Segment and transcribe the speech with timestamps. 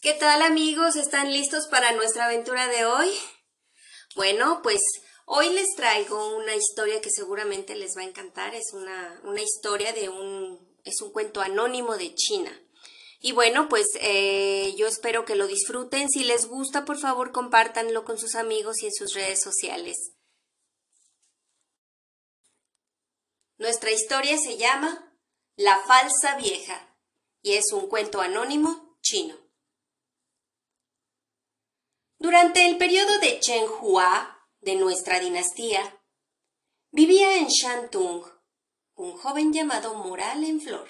[0.00, 0.94] ¿Qué tal amigos?
[0.94, 3.10] ¿Están listos para nuestra aventura de hoy?
[4.14, 4.80] Bueno, pues
[5.26, 8.54] hoy les traigo una historia que seguramente les va a encantar.
[8.54, 12.56] Es una, una historia de un, es un cuento anónimo de China.
[13.18, 16.08] Y bueno, pues eh, yo espero que lo disfruten.
[16.08, 19.96] Si les gusta, por favor, compártanlo con sus amigos y en sus redes sociales.
[23.56, 25.12] Nuestra historia se llama
[25.56, 26.96] La falsa vieja
[27.42, 29.47] y es un cuento anónimo chino.
[32.28, 35.98] Durante el periodo de Chen Hua de nuestra dinastía,
[36.90, 38.22] vivía en Shantung
[38.96, 40.86] un joven llamado Moral en Flor,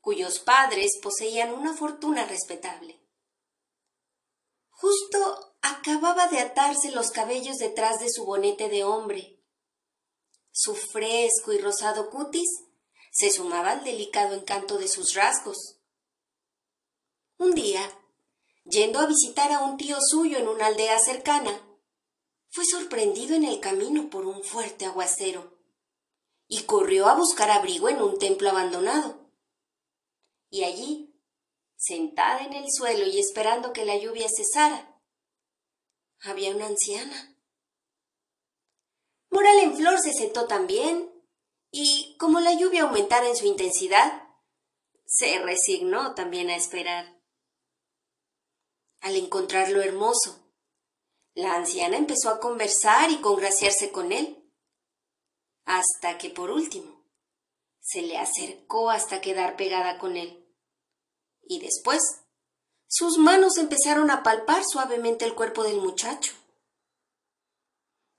[0.00, 3.04] cuyos padres poseían una fortuna respetable.
[4.70, 9.42] Justo acababa de atarse los cabellos detrás de su bonete de hombre.
[10.52, 12.62] Su fresco y rosado cutis
[13.10, 15.80] se sumaba al delicado encanto de sus rasgos.
[17.38, 17.82] Un día,
[18.68, 21.62] yendo a visitar a un tío suyo en una aldea cercana,
[22.50, 25.56] fue sorprendido en el camino por un fuerte aguacero
[26.48, 29.30] y corrió a buscar abrigo en un templo abandonado.
[30.48, 31.14] Y allí,
[31.76, 35.00] sentada en el suelo y esperando que la lluvia cesara,
[36.20, 37.36] había una anciana.
[39.30, 41.12] Moral en Flor se sentó también
[41.70, 44.22] y, como la lluvia aumentara en su intensidad,
[45.04, 47.15] se resignó también a esperar
[49.06, 50.36] al encontrarlo hermoso.
[51.34, 54.52] La anciana empezó a conversar y congraciarse con él,
[55.64, 57.04] hasta que por último
[57.80, 60.44] se le acercó hasta quedar pegada con él.
[61.42, 62.02] Y después
[62.88, 66.32] sus manos empezaron a palpar suavemente el cuerpo del muchacho.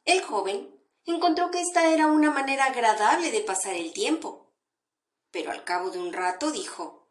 [0.06, 4.54] El joven encontró que esta era una manera agradable de pasar el tiempo,
[5.32, 7.10] pero al cabo de un rato dijo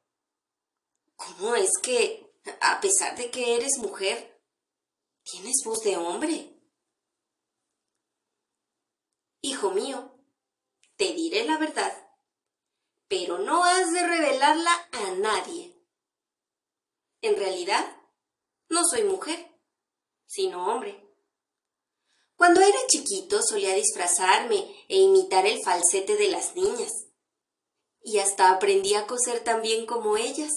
[1.17, 2.26] ¿Cómo es que
[2.61, 4.43] a pesar de que eres mujer,
[5.23, 6.53] tienes voz de hombre.
[9.41, 10.19] Hijo mío,
[10.97, 11.93] te diré la verdad,
[13.09, 15.77] pero no has de revelarla a nadie.
[17.21, 17.85] En realidad,
[18.69, 19.61] no soy mujer,
[20.27, 21.06] sino hombre.
[22.37, 24.56] Cuando era chiquito solía disfrazarme
[24.89, 27.06] e imitar el falsete de las niñas.
[28.03, 30.53] Y hasta aprendí a coser tan bien como ellas.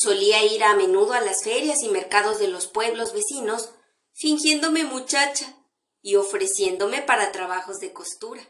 [0.00, 3.70] Solía ir a menudo a las ferias y mercados de los pueblos vecinos,
[4.12, 5.52] fingiéndome muchacha
[6.00, 8.48] y ofreciéndome para trabajos de costura.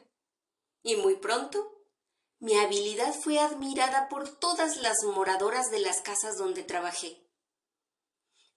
[0.83, 1.87] Y muy pronto
[2.39, 7.27] mi habilidad fue admirada por todas las moradoras de las casas donde trabajé.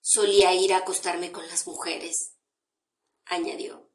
[0.02, 2.34] Solía ir a acostarme con las mujeres,
[3.24, 3.90] añadió.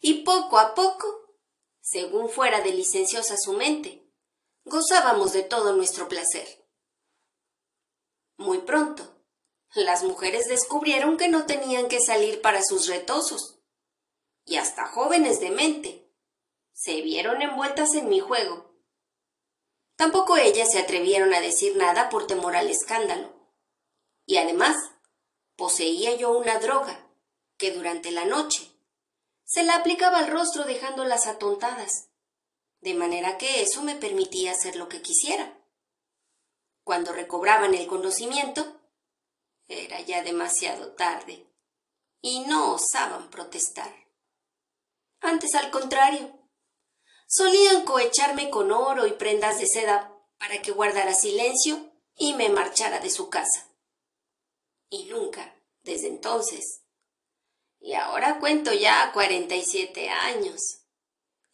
[0.00, 1.36] Y poco a poco,
[1.82, 4.10] según fuera deliciosa su mente,
[4.64, 6.61] gozábamos de todo nuestro placer.
[8.42, 9.08] Muy pronto,
[9.72, 13.60] las mujeres descubrieron que no tenían que salir para sus retosos,
[14.44, 16.12] y hasta jóvenes de mente
[16.72, 18.74] se vieron envueltas en mi juego.
[19.94, 23.32] Tampoco ellas se atrevieron a decir nada por temor al escándalo.
[24.26, 24.76] Y además,
[25.54, 27.06] poseía yo una droga
[27.58, 28.68] que durante la noche
[29.44, 32.08] se la aplicaba al rostro dejándolas atontadas,
[32.80, 35.61] de manera que eso me permitía hacer lo que quisiera.
[36.84, 38.80] Cuando recobraban el conocimiento,
[39.66, 41.46] era ya demasiado tarde
[42.20, 43.94] y no osaban protestar.
[45.20, 46.38] Antes, al contrario,
[47.26, 52.98] solían cohecharme con oro y prendas de seda para que guardara silencio y me marchara
[52.98, 53.68] de su casa.
[54.90, 56.82] Y nunca, desde entonces,
[57.80, 60.84] y ahora cuento ya cuarenta y siete años,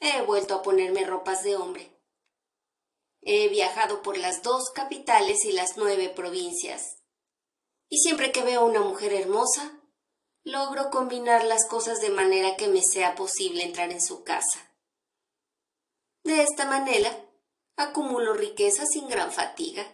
[0.00, 1.97] he vuelto a ponerme ropas de hombre.
[3.31, 7.03] He viajado por las dos capitales y las nueve provincias.
[7.91, 9.83] Y siempre que veo una mujer hermosa,
[10.44, 14.75] logro combinar las cosas de manera que me sea posible entrar en su casa.
[16.25, 17.22] De esta manera,
[17.77, 19.87] acumulo riqueza sin gran fatiga.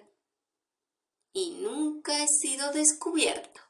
[1.33, 3.61] Y nunca he sido descubierto.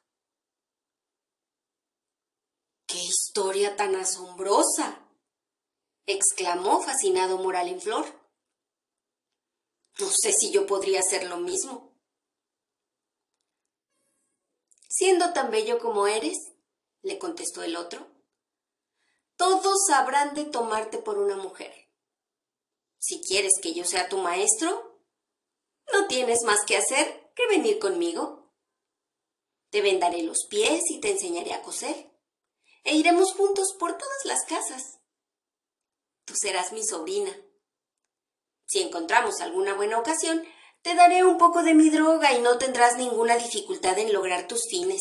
[2.86, 5.08] ¡Qué historia tan asombrosa!
[6.04, 8.23] exclamó fascinado Moral en Flor.
[9.98, 11.92] No sé si yo podría hacer lo mismo.
[14.88, 16.36] Siendo tan bello como eres,
[17.02, 18.06] le contestó el otro,
[19.36, 21.72] todos habrán de tomarte por una mujer.
[22.98, 25.00] Si quieres que yo sea tu maestro,
[25.92, 28.52] no tienes más que hacer que venir conmigo.
[29.70, 32.10] Te vendaré los pies y te enseñaré a coser,
[32.84, 35.00] e iremos juntos por todas las casas.
[36.24, 37.43] Tú serás mi sobrina
[38.74, 40.44] si encontramos alguna buena ocasión,
[40.82, 44.68] Te daré un poco de mi droga y no tendrás ninguna dificultad en lograr tus
[44.68, 45.00] fines.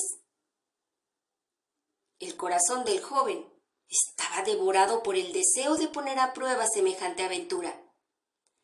[2.20, 3.52] El corazón del joven
[3.90, 7.78] estaba devorado por el deseo de poner a prueba semejante aventura.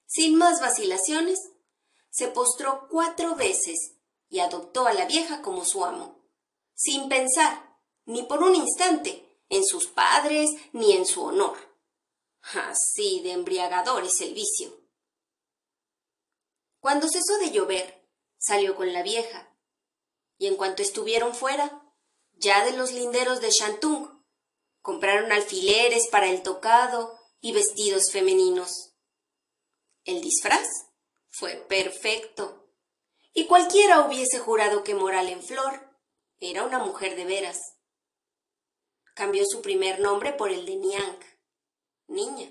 [0.05, 1.39] Sin más vacilaciones,
[2.09, 3.97] se postró cuatro veces
[4.29, 6.23] y adoptó a la vieja como su amo,
[6.73, 11.57] sin pensar, ni por un instante, en sus padres ni en su honor.
[12.53, 14.78] Así de embriagador es el vicio.
[16.79, 19.53] Cuando cesó de llover, salió con la vieja,
[20.37, 21.83] y en cuanto estuvieron fuera,
[22.33, 24.23] ya de los linderos de Shantung,
[24.81, 28.93] compraron alfileres para el tocado y vestidos femeninos.
[30.05, 30.67] El disfraz
[31.27, 32.73] fue perfecto,
[33.33, 35.89] y cualquiera hubiese jurado que Moral en Flor
[36.39, 37.59] era una mujer de veras.
[39.13, 41.19] Cambió su primer nombre por el de Niang,
[42.07, 42.49] niña,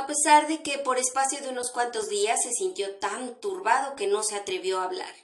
[0.00, 4.06] a pesar de que por espacio de unos cuantos días se sintió tan turbado que
[4.06, 5.14] no se atrevió a hablar.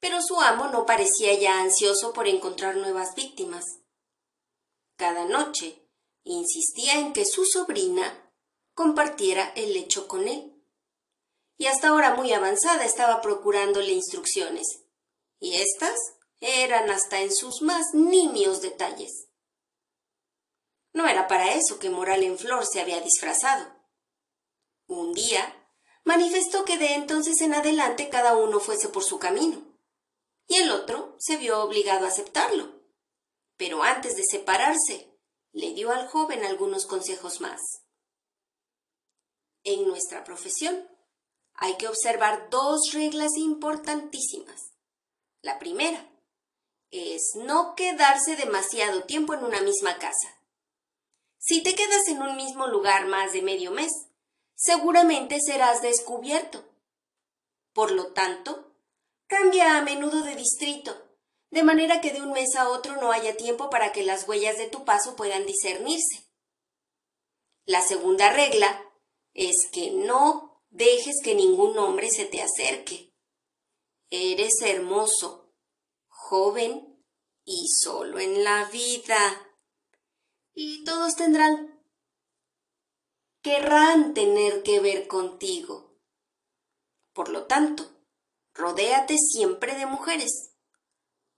[0.00, 3.64] Pero su amo no parecía ya ansioso por encontrar nuevas víctimas.
[4.96, 5.82] Cada noche
[6.24, 8.32] insistía en que su sobrina
[8.74, 10.52] compartiera el lecho con él.
[11.58, 14.66] Y hasta ahora muy avanzada estaba procurándole instrucciones.
[15.40, 15.96] Y éstas
[16.40, 19.28] eran hasta en sus más nimios detalles.
[20.96, 23.70] No era para eso que Moral en Flor se había disfrazado.
[24.86, 25.54] Un día
[26.04, 29.62] manifestó que de entonces en adelante cada uno fuese por su camino,
[30.46, 32.80] y el otro se vio obligado a aceptarlo.
[33.58, 35.14] Pero antes de separarse,
[35.52, 37.60] le dio al joven algunos consejos más.
[39.64, 40.88] En nuestra profesión
[41.52, 44.72] hay que observar dos reglas importantísimas.
[45.42, 46.10] La primera
[46.90, 50.35] es no quedarse demasiado tiempo en una misma casa.
[51.46, 53.92] Si te quedas en un mismo lugar más de medio mes,
[54.56, 56.64] seguramente serás descubierto.
[57.72, 58.74] Por lo tanto,
[59.28, 61.00] cambia a menudo de distrito,
[61.50, 64.58] de manera que de un mes a otro no haya tiempo para que las huellas
[64.58, 66.28] de tu paso puedan discernirse.
[67.64, 68.84] La segunda regla
[69.32, 73.14] es que no dejes que ningún hombre se te acerque.
[74.10, 75.54] Eres hermoso,
[76.08, 77.04] joven
[77.44, 79.45] y solo en la vida
[80.58, 81.78] y todos tendrán,
[83.42, 86.00] querrán tener que ver contigo.
[87.12, 87.84] Por lo tanto,
[88.54, 90.54] rodéate siempre de mujeres.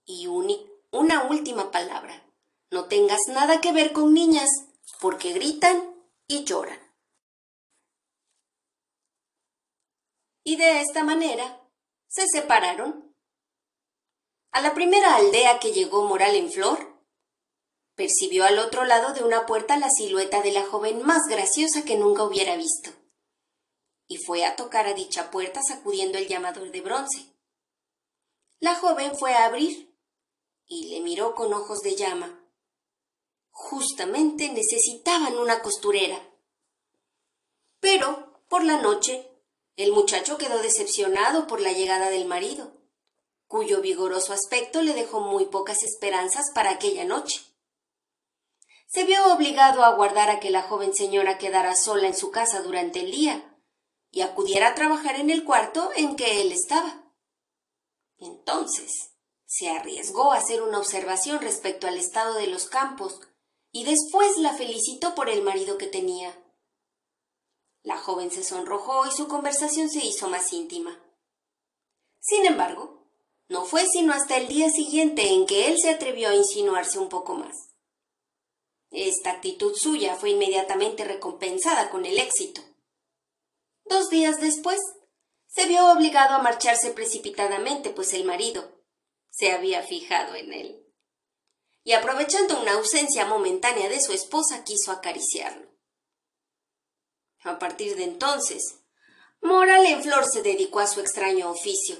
[0.05, 2.25] Y una última palabra,
[2.71, 4.49] no tengas nada que ver con niñas,
[5.01, 5.93] porque gritan
[6.25, 6.79] y lloran.
[10.45, 11.61] Y de esta manera
[12.07, 13.13] se separaron.
[14.51, 16.78] A la primera aldea que llegó Moral en Flor,
[17.99, 21.97] Percibió al otro lado de una puerta la silueta de la joven más graciosa que
[21.97, 22.91] nunca hubiera visto.
[24.07, 27.25] Y fue a tocar a dicha puerta sacudiendo el llamador de bronce.
[28.61, 29.93] La joven fue a abrir
[30.65, 32.41] y le miró con ojos de llama.
[33.49, 36.25] Justamente necesitaban una costurera.
[37.81, 39.29] Pero, por la noche,
[39.75, 42.71] el muchacho quedó decepcionado por la llegada del marido,
[43.45, 47.48] cuyo vigoroso aspecto le dejó muy pocas esperanzas para aquella noche
[48.89, 52.63] se vio obligado a aguardar a que la joven señora quedara sola en su casa
[52.63, 53.55] durante el día
[54.09, 57.03] y acudiera a trabajar en el cuarto en que él estaba.
[58.17, 59.11] Entonces
[59.45, 63.21] se arriesgó a hacer una observación respecto al estado de los campos
[63.71, 66.35] y después la felicitó por el marido que tenía.
[67.83, 70.99] La joven se sonrojó y su conversación se hizo más íntima.
[72.19, 73.07] Sin embargo,
[73.47, 77.09] no fue sino hasta el día siguiente en que él se atrevió a insinuarse un
[77.09, 77.68] poco más.
[78.91, 82.61] Esta actitud suya fue inmediatamente recompensada con el éxito.
[83.85, 84.79] Dos días después,
[85.47, 88.83] se vio obligado a marcharse precipitadamente, pues el marido
[89.29, 90.85] se había fijado en él.
[91.83, 95.69] Y aprovechando una ausencia momentánea de su esposa, quiso acariciarlo.
[97.43, 98.79] A partir de entonces,
[99.41, 101.97] Moral en Flor se dedicó a su extraño oficio.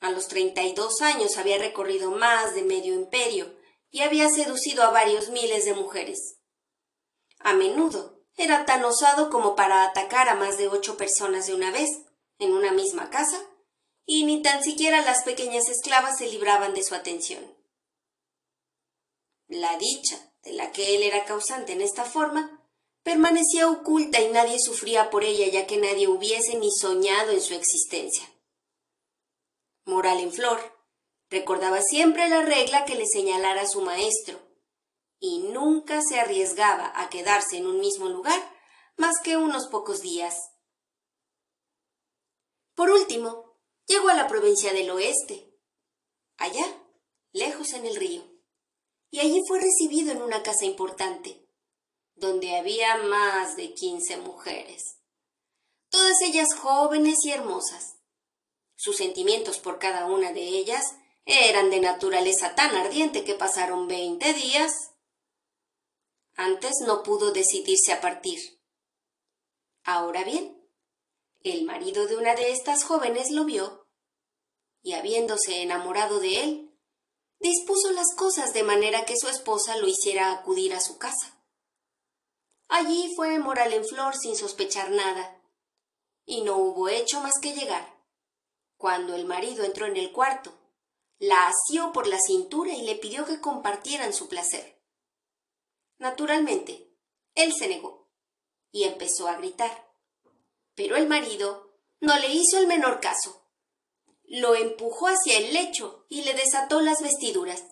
[0.00, 3.54] A los treinta y dos años había recorrido más de medio imperio
[3.90, 6.38] y había seducido a varios miles de mujeres.
[7.38, 11.70] A menudo era tan osado como para atacar a más de ocho personas de una
[11.70, 11.90] vez,
[12.38, 13.38] en una misma casa,
[14.06, 17.56] y ni tan siquiera las pequeñas esclavas se libraban de su atención.
[19.48, 22.66] La dicha, de la que él era causante en esta forma,
[23.02, 27.54] permanecía oculta y nadie sufría por ella ya que nadie hubiese ni soñado en su
[27.54, 28.28] existencia.
[29.84, 30.79] Moral en flor,
[31.30, 34.40] Recordaba siempre la regla que le señalara su maestro,
[35.20, 38.40] y nunca se arriesgaba a quedarse en un mismo lugar
[38.96, 40.34] más que unos pocos días.
[42.74, 45.54] Por último, llegó a la provincia del oeste,
[46.36, 46.66] allá,
[47.30, 48.24] lejos en el río,
[49.10, 51.46] y allí fue recibido en una casa importante,
[52.14, 54.98] donde había más de quince mujeres,
[55.90, 57.98] todas ellas jóvenes y hermosas.
[58.74, 64.32] Sus sentimientos por cada una de ellas eran de naturaleza tan ardiente que pasaron veinte
[64.34, 64.72] días.
[66.34, 68.60] Antes no pudo decidirse a partir.
[69.84, 70.60] Ahora bien,
[71.42, 73.80] el marido de una de estas jóvenes lo vio
[74.82, 76.78] y habiéndose enamorado de él,
[77.38, 81.38] dispuso las cosas de manera que su esposa lo hiciera acudir a su casa.
[82.68, 85.42] Allí fue Moral en Flor sin sospechar nada,
[86.24, 87.98] y no hubo hecho más que llegar.
[88.76, 90.56] Cuando el marido entró en el cuarto,
[91.20, 94.82] la asió por la cintura y le pidió que compartieran su placer.
[95.98, 96.92] Naturalmente,
[97.36, 98.10] él se negó
[98.72, 99.88] y empezó a gritar.
[100.74, 103.40] Pero el marido no le hizo el menor caso.
[104.24, 107.62] Lo empujó hacia el lecho y le desató las vestiduras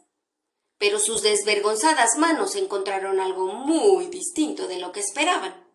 [0.78, 5.66] pero sus desvergonzadas manos encontraron algo muy distinto de lo que esperaban.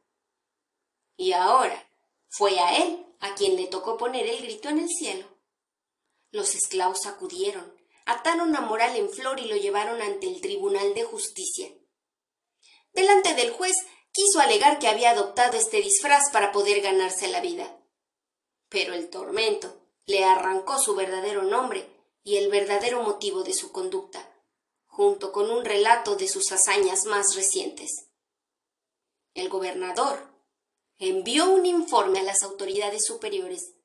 [1.18, 1.88] Y ahora
[2.30, 5.28] fue a él a quien le tocó poner el grito en el cielo.
[6.34, 11.04] Los esclavos acudieron, ataron a Moral en flor y lo llevaron ante el Tribunal de
[11.04, 11.72] Justicia.
[12.92, 13.78] Delante del juez
[14.12, 17.80] quiso alegar que había adoptado este disfraz para poder ganarse la vida.
[18.68, 21.88] Pero el tormento le arrancó su verdadero nombre
[22.24, 24.28] y el verdadero motivo de su conducta
[24.88, 28.10] junto con un relato de sus hazañas más recientes.
[29.36, 30.34] El gobernador
[30.98, 33.76] envió un informe a las autoridades superiores,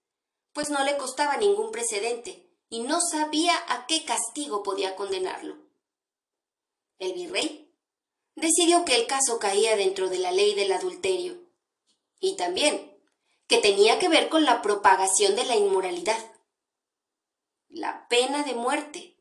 [0.58, 5.56] pues no le costaba ningún precedente y no sabía a qué castigo podía condenarlo.
[6.98, 7.72] El virrey
[8.34, 11.40] decidió que el caso caía dentro de la ley del adulterio
[12.18, 13.00] y también
[13.46, 16.18] que tenía que ver con la propagación de la inmoralidad.
[17.68, 19.16] La pena de muerte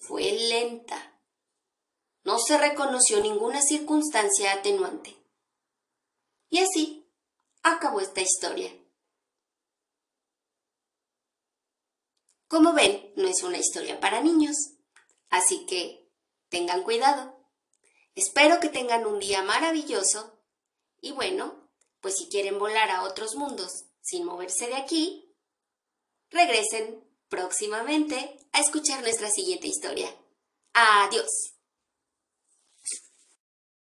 [0.00, 1.22] fue lenta.
[2.24, 5.16] No se reconoció ninguna circunstancia atenuante.
[6.48, 7.08] Y así
[7.62, 8.76] acabó esta historia.
[12.48, 14.56] Como ven, no es una historia para niños,
[15.30, 16.08] así que
[16.48, 17.36] tengan cuidado.
[18.14, 20.38] Espero que tengan un día maravilloso
[21.00, 21.68] y bueno,
[22.00, 25.34] pues si quieren volar a otros mundos sin moverse de aquí,
[26.30, 30.08] regresen próximamente a escuchar nuestra siguiente historia.
[30.72, 31.55] Adiós.